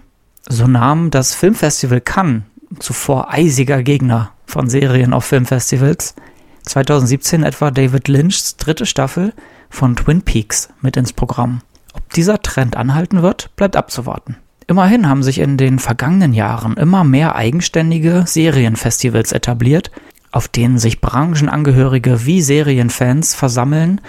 So 0.47 0.67
nahm 0.67 1.12
das 1.12 1.36
Filmfestival 1.36 1.99
Cannes 2.02 2.43
zuvor 2.77 3.32
eisiger 3.34 3.84
Gegner 3.84 4.32
von 4.45 4.69
Serien 4.69 5.13
auf 5.13 5.25
Filmfestivals. 5.25 6.15
2017 6.63 7.43
etwa 7.43 7.71
David 7.71 8.08
Lynchs 8.08 8.58
dritte 8.58 8.86
Staffel 8.86 9.34
von 9.69 9.95
Twin 9.95 10.21
Peaks 10.21 10.69
mit 10.82 10.97
ins 10.97 11.13
Programm. 11.13 11.62
Ob 11.93 12.13
dieser 12.13 12.41
Trend 12.41 12.77
anhalten 12.77 13.21
wird, 13.21 13.55
bleibt 13.55 13.75
abzuwarten. 13.75 14.38
Immerhin 14.67 15.10
haben 15.10 15.23
sich 15.23 15.39
in 15.39 15.58
den 15.58 15.79
vergangenen 15.79 16.34
Jahren 16.34 16.77
immer 16.77 17.03
mehr 17.03 17.36
eigenständige 17.36 18.25
Serienfestivals 18.27 19.32
etabliert, 19.32 19.89
auf 20.32 20.47
denen 20.47 20.77
sich 20.77 21.01
Branchenangehörige 21.01 22.25
wie 22.25 22.41
Serienfans 22.43 23.34
versammeln 23.34 23.99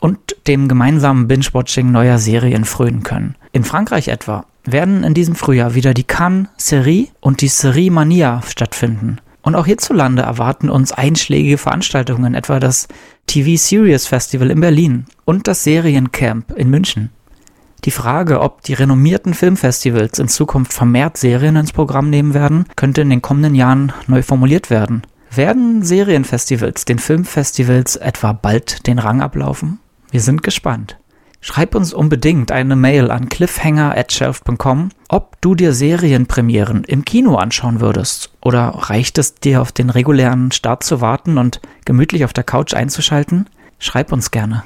und 0.00 0.18
dem 0.48 0.66
gemeinsamen 0.66 1.28
Binge-Watching 1.28 1.92
neuer 1.92 2.18
Serien 2.18 2.64
frönen 2.64 3.04
können. 3.04 3.36
In 3.52 3.62
Frankreich 3.62 4.08
etwa 4.08 4.44
werden 4.72 5.04
in 5.04 5.14
diesem 5.14 5.34
Frühjahr 5.34 5.74
wieder 5.74 5.94
die 5.94 6.04
Cannes 6.04 6.48
Serie 6.56 7.08
und 7.20 7.40
die 7.40 7.48
Serie 7.48 7.90
Mania 7.90 8.42
stattfinden. 8.46 9.18
Und 9.42 9.54
auch 9.54 9.66
hierzulande 9.66 10.22
erwarten 10.22 10.68
uns 10.68 10.92
einschlägige 10.92 11.58
Veranstaltungen, 11.58 12.34
etwa 12.34 12.60
das 12.60 12.88
TV 13.26 13.56
Series 13.56 14.06
Festival 14.06 14.50
in 14.50 14.60
Berlin 14.60 15.06
und 15.24 15.48
das 15.48 15.64
Seriencamp 15.64 16.52
in 16.56 16.70
München. 16.70 17.10
Die 17.84 17.90
Frage, 17.90 18.40
ob 18.40 18.62
die 18.62 18.74
renommierten 18.74 19.34
Filmfestivals 19.34 20.18
in 20.18 20.28
Zukunft 20.28 20.72
vermehrt 20.72 21.16
Serien 21.16 21.56
ins 21.56 21.72
Programm 21.72 22.10
nehmen 22.10 22.34
werden, 22.34 22.64
könnte 22.74 23.02
in 23.02 23.10
den 23.10 23.22
kommenden 23.22 23.54
Jahren 23.54 23.92
neu 24.08 24.22
formuliert 24.22 24.68
werden. 24.68 25.02
Werden 25.30 25.82
Serienfestivals 25.82 26.84
den 26.84 26.98
Filmfestivals 26.98 27.96
etwa 27.96 28.32
bald 28.32 28.86
den 28.86 28.98
Rang 28.98 29.20
ablaufen? 29.20 29.78
Wir 30.10 30.20
sind 30.20 30.42
gespannt. 30.42 30.98
Schreib 31.40 31.74
uns 31.74 31.92
unbedingt 31.92 32.50
eine 32.50 32.74
Mail 32.74 33.10
an 33.10 33.28
cliffhanger@shelf.com, 33.28 34.90
ob 35.08 35.40
du 35.40 35.54
dir 35.54 35.72
Serienpremieren 35.72 36.84
im 36.84 37.04
Kino 37.04 37.36
anschauen 37.36 37.80
würdest 37.80 38.30
oder 38.42 38.68
reicht 38.74 39.18
es 39.18 39.36
dir 39.36 39.62
auf 39.62 39.72
den 39.72 39.90
regulären 39.90 40.50
Start 40.50 40.82
zu 40.82 41.00
warten 41.00 41.38
und 41.38 41.60
gemütlich 41.84 42.24
auf 42.24 42.32
der 42.32 42.44
Couch 42.44 42.74
einzuschalten? 42.74 43.48
Schreib 43.78 44.12
uns 44.12 44.30
gerne. 44.30 44.64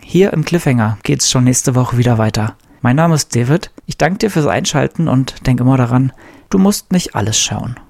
Hier 0.00 0.32
im 0.32 0.44
Cliffhanger 0.44 0.98
geht's 1.04 1.30
schon 1.30 1.44
nächste 1.44 1.74
Woche 1.74 1.96
wieder 1.96 2.18
weiter. 2.18 2.56
Mein 2.82 2.96
Name 2.96 3.14
ist 3.14 3.36
David. 3.36 3.70
Ich 3.86 3.96
danke 3.96 4.18
dir 4.18 4.30
fürs 4.30 4.46
Einschalten 4.46 5.06
und 5.06 5.46
denk 5.46 5.60
immer 5.60 5.76
daran, 5.76 6.12
du 6.48 6.58
musst 6.58 6.92
nicht 6.92 7.14
alles 7.14 7.38
schauen. 7.38 7.80